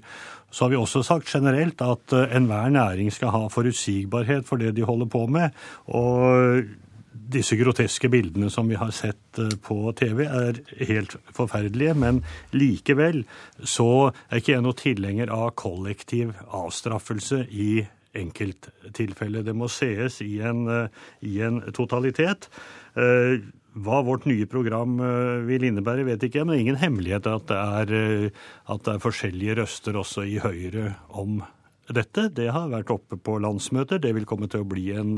Så 0.55 0.69
har 0.69 0.71
vi 0.71 0.79
også 0.79 1.03
sagt 1.03 1.35
generelt 1.35 1.83
at 1.83 2.15
enhver 2.31 2.71
næring 2.71 3.11
skal 3.11 3.35
ha 3.35 3.43
forutsigbarhet 3.51 4.47
for 4.47 4.63
det 4.63 4.77
de 4.79 4.87
holder 4.87 5.11
på 5.11 5.27
med. 5.27 5.51
Og 5.91 6.63
disse 7.13 7.57
groteske 7.61 8.11
bildene 8.13 8.51
som 8.53 8.69
vi 8.69 8.79
har 8.81 8.93
sett 8.95 9.41
på 9.65 9.79
TV, 9.99 10.25
er 10.27 10.61
helt 10.89 11.17
forferdelige. 11.35 11.95
Men 11.99 12.21
likevel 12.57 13.23
så 13.59 14.11
er 14.29 14.41
ikke 14.41 14.57
jeg 14.57 14.67
noe 14.67 14.79
tilhenger 14.79 15.33
av 15.33 15.55
kollektiv 15.61 16.35
avstraffelse 16.49 17.45
i 17.51 17.73
enkelttilfeller. 18.19 19.45
Det 19.47 19.57
må 19.57 19.71
sees 19.73 20.21
i 20.25 20.37
en, 20.45 20.67
i 21.25 21.39
en 21.45 21.63
totalitet. 21.73 22.51
Hva 22.93 24.03
vårt 24.05 24.27
nye 24.29 24.45
program 24.51 24.99
vil 25.49 25.65
innebære, 25.65 26.05
vet 26.11 26.27
ikke 26.27 26.43
jeg, 26.43 26.49
men 26.49 26.53
det 26.53 26.59
er 26.59 26.67
ingen 26.67 26.83
hemmelighet 26.83 27.31
at 27.31 27.49
det 27.49 27.63
er, 27.63 27.95
at 28.69 28.85
det 28.85 28.95
er 28.95 29.05
forskjellige 29.07 29.57
røster 29.63 29.97
også 29.97 30.27
i 30.29 30.37
Høyre 30.45 30.91
om 31.09 31.41
dette. 31.91 32.29
Det 32.35 32.51
har 32.55 32.71
vært 32.73 32.93
oppe 32.95 33.19
på 33.19 33.39
landsmøter. 33.43 34.03
Det 34.03 34.13
vil 34.17 34.29
komme 34.29 34.49
til 34.53 34.63
å 34.63 34.69
bli 34.69 34.91
en 34.95 35.17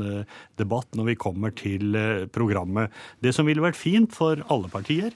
debatt 0.59 0.95
når 0.97 1.11
vi 1.11 1.19
kommer 1.19 1.53
til 1.55 1.97
programmet. 2.33 2.93
Det 3.21 3.35
som 3.35 3.45
ville 3.45 3.63
vært 3.63 3.79
fint 3.79 4.15
for 4.15 4.41
alle 4.49 4.71
partier, 4.73 5.13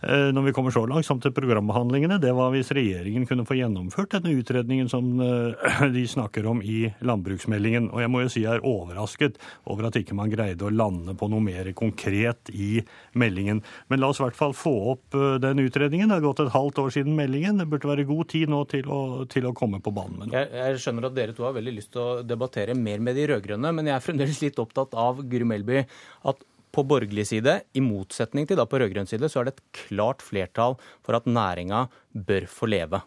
når 0.00 0.46
vi 0.46 0.52
kommer 0.56 0.72
så 0.74 0.82
langt 0.88 1.06
som 1.06 1.20
til 1.20 1.34
programbehandlingene, 1.36 2.20
det 2.22 2.32
var 2.36 2.52
hvis 2.54 2.72
regjeringen 2.76 3.26
kunne 3.28 3.44
få 3.48 3.58
gjennomført 3.58 4.14
denne 4.16 4.32
utredningen 4.40 4.88
som 4.88 5.10
de 5.96 6.04
snakker 6.08 6.46
om 6.48 6.62
i 6.64 6.86
landbruksmeldingen. 7.04 7.90
Og 7.92 8.00
jeg 8.04 8.12
må 8.12 8.22
jo 8.24 8.32
si 8.32 8.44
jeg 8.44 8.58
er 8.58 8.66
overrasket 8.66 9.36
over 9.70 9.90
at 9.90 9.98
ikke 10.00 10.16
man 10.16 10.32
greide 10.32 10.66
å 10.66 10.72
lande 10.72 11.14
på 11.18 11.28
noe 11.30 11.44
mer 11.44 11.68
konkret 11.76 12.52
i 12.54 12.80
meldingen. 13.18 13.60
Men 13.92 14.02
la 14.02 14.10
oss 14.12 14.22
i 14.22 14.24
hvert 14.24 14.38
fall 14.38 14.56
få 14.56 14.74
opp 14.94 15.18
den 15.42 15.62
utredningen. 15.62 16.08
Det 16.08 16.18
har 16.18 16.26
gått 16.26 16.44
et 16.46 16.54
halvt 16.54 16.82
år 16.84 16.94
siden 16.96 17.18
meldingen. 17.18 17.60
Det 17.60 17.68
burde 17.70 17.90
være 17.92 18.08
god 18.08 18.30
tid 18.32 18.52
nå 18.52 18.62
til 18.70 18.88
å, 18.90 19.00
til 19.30 19.48
å 19.50 19.54
komme 19.56 19.82
på 19.84 19.92
banen 19.94 20.18
med 20.18 20.30
noe. 20.30 20.38
Jeg, 20.38 20.52
jeg 20.56 20.84
skjønner 20.84 21.10
at 21.10 21.16
dere 21.16 21.36
to 21.36 21.46
har 21.46 21.56
veldig 21.56 21.76
lyst 21.76 21.92
til 21.94 22.04
å 22.04 22.20
debattere 22.26 22.76
mer 22.78 23.02
med 23.04 23.18
de 23.18 23.26
rød-grønne, 23.30 23.74
men 23.76 23.90
jeg 23.90 23.96
er 23.96 24.04
fremdeles 24.04 24.40
litt 24.44 24.60
opptatt 24.62 24.96
av 24.98 25.22
Guri 25.30 25.48
Melby, 25.48 25.84
at 26.30 26.46
på 26.72 26.84
borgerlig 26.86 27.26
side, 27.32 27.60
i 27.74 27.82
motsetning 27.84 28.48
til 28.48 28.58
da 28.60 28.66
på 28.68 28.80
rød-grønn 28.80 29.08
side, 29.10 29.30
så 29.30 29.42
er 29.42 29.50
det 29.50 29.56
et 29.56 29.84
klart 29.84 30.24
flertall 30.24 30.78
for 31.04 31.18
at 31.18 31.28
næringa 31.28 31.86
bør 32.14 32.48
få 32.50 32.70
leve. 32.70 33.02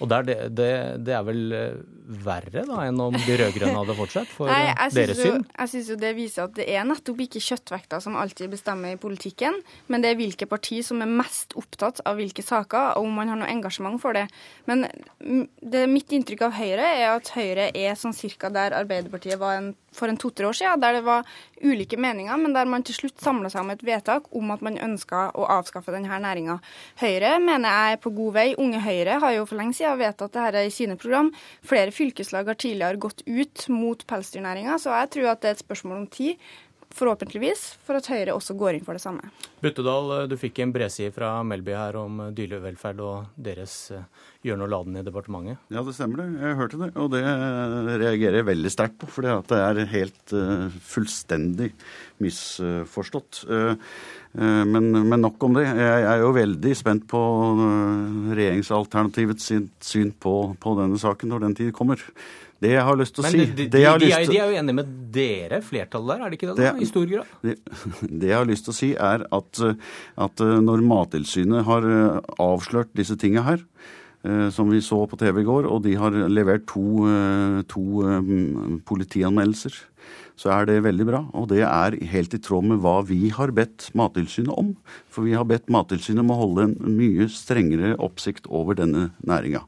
Og 0.00 0.08
det, 0.08 0.34
det, 0.56 0.68
det, 1.04 1.12
er 1.12 1.24
vel 1.26 1.42
verre 2.24 2.62
da 2.64 2.84
enn 2.88 3.00
om 3.04 3.14
de 3.14 3.36
rød-grønne 3.36 3.82
hadde 3.82 3.96
fortsatt, 3.98 4.30
for 4.32 4.48
Nei, 4.48 4.72
deres 4.96 5.20
syn? 5.20 5.44
Jeg 5.44 5.72
syns 5.74 5.90
jo 5.92 5.96
det 6.00 6.12
viser 6.16 6.46
at 6.46 6.54
det 6.56 6.66
er 6.72 6.86
nettopp 6.88 7.20
ikke 7.26 7.42
kjøttvekta 7.44 8.00
som 8.00 8.16
alltid 8.20 8.52
bestemmer 8.54 8.96
i 8.96 9.00
politikken, 9.00 9.60
men 9.92 10.04
det 10.04 10.12
er 10.12 10.20
hvilke 10.20 10.48
parti 10.48 10.80
som 10.86 11.04
er 11.04 11.12
mest 11.20 11.52
opptatt 11.60 12.00
av 12.08 12.16
hvilke 12.20 12.44
saker, 12.44 12.96
og 12.96 13.10
om 13.10 13.20
man 13.20 13.32
har 13.32 13.40
noe 13.42 13.52
engasjement 13.52 14.00
for 14.00 14.16
det. 14.16 14.24
Men 14.70 14.86
det, 15.20 15.84
mitt 15.92 16.16
inntrykk 16.16 16.46
av 16.48 16.56
Høyre 16.56 16.88
er 16.96 17.06
at 17.12 17.34
Høyre 17.36 17.68
er 17.68 18.00
sånn 18.00 18.16
cirka 18.16 18.48
der 18.52 18.78
Arbeiderpartiet 18.80 19.40
var 19.40 19.58
en 19.58 19.74
for 19.92 20.10
en 20.10 20.18
to-tre 20.20 20.46
år 20.48 20.56
siden, 20.56 20.80
der 20.82 20.98
det 20.98 21.02
var 21.06 21.26
ulike 21.62 21.98
meninger, 22.00 22.36
men 22.36 22.54
der 22.54 22.68
man 22.70 22.84
til 22.86 22.96
slutt 22.96 23.20
samla 23.20 23.50
seg 23.50 23.64
om 23.64 23.72
et 23.74 23.84
vedtak 23.86 24.30
om 24.36 24.52
at 24.54 24.62
man 24.64 24.78
ønska 24.78 25.26
å 25.34 25.48
avskaffe 25.58 25.94
denne 25.94 26.20
næringa. 26.22 26.58
Høyre 27.02 27.34
mener 27.42 27.68
jeg 27.68 27.98
er 27.98 28.02
på 28.04 28.14
god 28.16 28.36
vei. 28.38 28.46
Unge 28.60 28.80
Høyre 28.84 29.18
har 29.22 29.36
jo 29.36 29.46
for 29.48 29.60
lenge 29.60 29.76
siden 29.78 30.00
vedtatt 30.00 30.36
dette 30.36 30.64
i 30.66 30.72
sine 30.74 30.96
program. 31.00 31.32
Flere 31.66 31.94
fylkeslag 31.94 32.48
har 32.50 32.58
tidligere 32.60 33.02
gått 33.02 33.22
ut 33.26 33.68
mot 33.72 34.06
pelsdyrnæringa, 34.06 34.78
så 34.78 34.94
jeg 35.02 35.14
tror 35.16 35.32
at 35.34 35.42
det 35.42 35.52
er 35.52 35.58
et 35.58 35.64
spørsmål 35.66 36.02
om 36.02 36.10
tid 36.10 36.50
forhåpentligvis, 36.96 37.64
for 37.86 37.98
at 37.98 38.08
Høyre 38.10 38.34
også 38.34 38.56
går 38.58 38.76
inn 38.78 38.86
for 38.86 38.98
det 38.98 39.02
samme. 39.04 39.30
Buttedal, 39.62 40.26
du 40.30 40.36
fikk 40.40 40.60
en 40.62 40.72
bredside 40.74 41.12
fra 41.14 41.32
Melby 41.46 41.74
her 41.76 41.98
om 42.00 42.22
dyrevelferd 42.36 43.02
og 43.04 43.30
deres 43.40 43.76
gjøren 44.44 44.64
og 44.64 44.72
laden 44.72 45.00
i 45.00 45.04
departementet. 45.06 45.60
Ja, 45.72 45.84
det 45.86 45.94
stemmer 45.96 46.22
det. 46.22 46.28
Jeg 46.40 46.58
hørte 46.60 46.80
det, 46.80 46.90
og 46.96 47.10
det 47.12 47.22
reagerer 48.02 48.40
jeg 48.40 48.48
veldig 48.48 48.72
sterkt 48.72 48.96
på. 49.02 49.10
For 49.12 49.26
det 49.26 49.60
er 49.60 49.82
helt 49.92 50.34
uh, 50.36 50.70
fullstendig 50.92 51.72
misforstått. 52.24 53.44
Uh, 54.30 54.62
men, 54.62 54.92
men, 54.94 55.18
nok 55.20 55.42
om 55.42 55.56
det. 55.58 55.64
Jeg 55.66 56.04
er 56.06 56.20
jo 56.22 56.34
veldig 56.36 56.74
spent 56.78 57.06
på 57.10 57.22
regjeringsalternativets 58.30 59.50
syn 59.82 60.12
på, 60.14 60.36
på 60.60 60.76
denne 60.78 61.00
saken 61.02 61.34
når 61.34 61.48
den 61.48 61.58
tid 61.58 61.72
kommer. 61.76 62.02
Det 62.60 62.74
jeg 62.74 62.84
har 62.84 62.98
lyst 63.00 63.14
til 63.16 63.24
å 63.24 63.24
Men 63.24 63.32
si 63.32 63.40
de, 63.40 63.54
de, 63.56 63.66
de, 63.72 63.84
er, 63.88 64.02
de, 64.02 64.10
er, 64.12 64.50
jo 64.52 64.58
enige 64.60 64.76
med 64.76 64.88
dere, 65.14 65.62
flertallet 65.64 66.12
der, 66.12 66.24
er 66.24 66.32
det 66.32 66.36
ikke 66.36 66.50
det? 66.50 66.56
da, 66.60 66.72
I 66.76 66.88
stor 66.90 67.06
grad? 67.08 67.30
Det, 67.40 67.54
det, 68.04 68.26
jeg 68.28 68.36
har 68.36 68.50
lyst 68.50 68.66
til 68.68 68.74
å 68.74 68.76
si, 68.76 68.90
er 69.00 69.24
at, 69.32 69.62
at 70.26 70.44
når 70.68 70.84
Mattilsynet 70.90 71.64
har 71.64 71.88
avslørt 72.36 72.92
disse 73.00 73.16
tingene 73.20 73.46
her, 73.46 73.64
som 74.52 74.68
vi 74.68 74.82
så 74.84 74.98
på 75.08 75.16
TV 75.16 75.40
i 75.40 75.46
går, 75.48 75.70
og 75.72 75.80
de 75.86 75.94
har 75.96 76.12
levert 76.28 76.66
to, 76.68 77.08
to 77.72 78.04
politianmeldelser, 78.90 79.80
så 80.40 80.48
er 80.54 80.68
det 80.70 80.78
veldig 80.86 81.04
bra. 81.04 81.20
Og 81.36 81.50
det 81.50 81.60
er 81.66 81.98
helt 82.12 82.34
i 82.36 82.40
tråd 82.40 82.70
med 82.70 82.80
hva 82.80 83.00
vi 83.04 83.28
har 83.36 83.52
bedt 83.56 83.90
Mattilsynet 83.98 84.52
om. 84.54 84.72
For 85.12 85.26
vi 85.28 85.34
har 85.36 85.44
bedt 85.48 85.68
Mattilsynet 85.72 86.22
om 86.22 86.32
å 86.32 86.38
holde 86.38 86.68
en 86.68 86.76
mye 86.96 87.26
strengere 87.32 87.92
oppsikt 88.00 88.48
over 88.48 88.78
denne 88.78 89.10
næringa. 89.28 89.60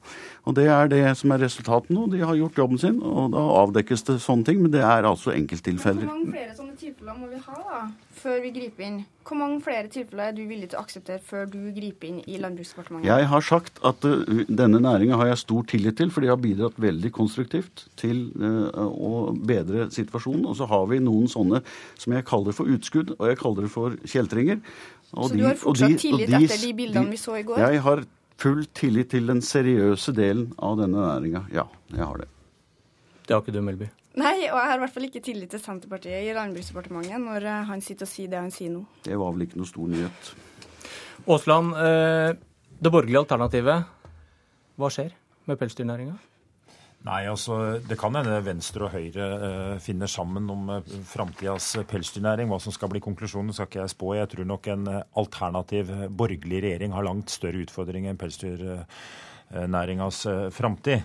Og 0.49 0.57
det 0.57 0.71
er 0.73 0.88
det 0.91 1.02
som 1.21 1.35
er 1.35 1.45
resultatet 1.45 1.93
nå. 1.93 2.07
De 2.12 2.23
har 2.25 2.38
gjort 2.38 2.62
jobben 2.62 2.81
sin, 2.81 3.02
og 3.05 3.35
da 3.35 3.43
avdekkes 3.61 4.09
det 4.09 4.17
sånne 4.25 4.49
ting. 4.49 4.62
Men 4.64 4.73
det 4.73 4.81
er 4.87 5.09
altså 5.09 5.35
enkelttilfeller. 5.37 6.09
Hvor 6.09 6.17
mange 6.17 6.33
flere 6.38 6.57
sånne 6.57 6.81
tilfeller 6.81 7.21
må 7.21 7.29
vi 7.35 7.43
ha 7.45 7.61
da, 7.69 7.83
før 8.23 8.38
vi 8.45 8.52
griper 8.55 8.87
inn? 8.87 9.00
Hvor 9.26 9.38
mange 9.38 9.59
flere 9.62 9.91
tilfeller 9.91 10.31
er 10.31 10.37
du 10.37 10.43
villig 10.49 10.69
til 10.71 10.79
å 10.79 10.83
akseptere 10.83 11.23
før 11.26 11.47
du 11.50 11.59
griper 11.75 12.09
inn 12.09 12.21
i 12.31 12.38
Landbruksdepartementet? 12.43 13.09
Jeg 13.09 13.29
har 13.31 13.45
sagt 13.47 13.79
at 13.87 14.07
uh, 14.07 14.43
denne 14.49 14.81
næringa 14.83 15.19
har 15.21 15.31
jeg 15.33 15.43
stor 15.43 15.67
tillit 15.71 15.99
til, 16.00 16.11
for 16.14 16.25
de 16.25 16.31
har 16.33 16.41
bidratt 16.43 16.79
veldig 16.83 17.12
konstruktivt 17.14 17.87
til 18.00 18.25
uh, 18.43 18.83
å 18.91 19.12
bedre 19.37 19.88
situasjonen. 19.95 20.49
Og 20.50 20.59
så 20.59 20.69
har 20.71 20.88
vi 20.91 21.02
noen 21.02 21.31
sånne 21.31 21.62
som 22.00 22.17
jeg 22.17 22.26
kaller 22.29 22.57
for 22.57 22.71
utskudd, 22.73 23.14
og 23.19 23.31
jeg 23.31 23.41
kaller 23.43 23.69
det 23.69 23.73
for 23.75 23.97
kjeltringer. 24.14 24.61
Og 25.12 25.29
så 25.29 25.37
de, 25.37 25.43
du 25.43 25.49
har 25.49 25.59
fortsatt 25.61 25.95
de, 25.95 26.02
tillit 26.02 26.33
de, 26.33 26.43
etter 26.43 26.67
de 26.67 26.75
bildene 26.83 27.14
vi 27.14 27.21
så 27.21 27.38
i 27.38 27.47
går? 27.47 27.62
Jeg 27.62 27.87
har 27.87 28.07
full 28.43 28.62
tillit 28.75 29.12
til 29.14 29.29
den 29.31 29.43
seriøse 29.45 30.14
delen 30.17 30.50
av 30.59 30.79
denne 30.83 31.02
næringa. 31.02 31.47
Ja, 31.55 31.69
jeg 31.95 32.07
har 32.07 32.23
det. 32.25 32.31
Det 33.23 33.37
har 33.37 33.45
ikke 33.45 33.55
du, 33.55 33.62
Melby? 33.64 33.93
Nei, 34.21 34.45
og 34.50 34.59
jeg 34.59 34.69
har 34.69 34.76
i 34.76 34.83
hvert 34.83 34.92
fall 34.92 35.07
ikke 35.09 35.23
tillit 35.25 35.52
til 35.54 35.61
Senterpartiet 35.62 36.26
i 36.26 36.35
Landbruksdepartementet 36.37 37.21
når 37.23 37.47
eh, 37.49 37.62
han 37.71 37.85
sitter 37.85 38.04
og 38.04 38.11
sier 38.12 38.33
det 38.33 38.42
han 38.42 38.52
sier 38.52 38.75
nå. 38.75 38.83
Det 39.07 39.16
var 39.16 39.33
vel 39.33 39.47
ikke 39.47 39.61
noe 39.61 39.71
stor 39.71 39.88
nyhet. 39.88 40.33
Aasland, 41.23 41.73
eh, 41.81 42.35
det 42.83 42.92
borgerlige 42.92 43.23
alternativet, 43.23 43.88
hva 44.76 44.92
skjer 44.92 45.16
med 45.49 45.59
pelsdyrnæringa? 45.61 46.19
Nei, 47.02 47.25
altså 47.26 47.57
Det 47.83 47.97
kan 47.99 48.14
hende 48.14 48.37
Venstre 48.47 48.87
og 48.87 48.92
Høyre 48.95 49.25
eh, 49.49 49.81
finner 49.83 50.11
sammen 50.11 50.47
om 50.52 50.69
eh, 50.76 50.92
framtidas 51.09 51.73
pelsdyrnæring. 51.90 52.52
Hva 52.52 52.61
som 52.62 52.75
skal 52.75 52.92
bli 52.92 53.02
konklusjonen, 53.02 53.54
skal 53.57 53.71
ikke 53.71 53.81
jeg 53.81 53.95
spå. 53.97 54.12
Jeg 54.21 54.31
tror 54.35 54.47
nok 54.52 54.69
en 54.71 54.87
eh, 54.92 55.02
alternativ 55.19 55.90
borgerlig 56.14 56.62
regjering 56.62 56.95
har 56.95 57.09
langt 57.09 57.33
større 57.33 57.64
utfordringer 57.64 58.12
enn 58.12 58.21
pelsdyrnæringas 58.21 58.87
eh, 58.87 59.31
framtid. 60.52 61.02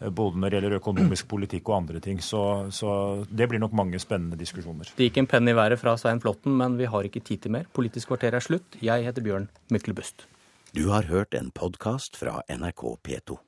Eh, 0.00 0.10
Både 0.14 0.38
når 0.38 0.50
det 0.50 0.58
gjelder 0.60 0.76
økonomisk 0.78 1.28
politikk 1.28 1.68
og 1.72 1.76
andre 1.82 2.00
ting. 2.00 2.20
Så, 2.22 2.70
så 2.74 2.92
det 3.30 3.48
blir 3.50 3.62
nok 3.62 3.74
mange 3.74 3.98
spennende 4.02 4.38
diskusjoner. 4.38 4.92
Det 4.96 5.08
gikk 5.08 5.22
en 5.24 5.30
penn 5.30 5.50
i 5.50 5.56
været 5.58 5.80
fra 5.80 5.96
Svein 5.98 6.22
Flåtten, 6.22 6.54
men 6.56 6.78
vi 6.78 6.86
har 6.86 7.08
ikke 7.08 7.24
tid 7.24 7.42
til 7.42 7.56
mer. 7.58 7.66
Politisk 7.74 8.12
kvarter 8.12 8.38
er 8.38 8.44
slutt. 8.44 8.78
Jeg 8.82 9.06
heter 9.08 9.24
Bjørn 9.24 9.48
Myklebust. 9.74 10.28
Du 10.76 10.90
har 10.92 11.08
hørt 11.08 11.34
en 11.34 11.50
podkast 11.50 12.16
fra 12.20 12.42
NRK 12.52 12.84
P2. 13.02 13.38